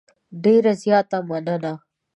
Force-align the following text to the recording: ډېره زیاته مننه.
ډېره 0.43 0.71
زیاته 0.81 1.17
مننه. 1.29 1.73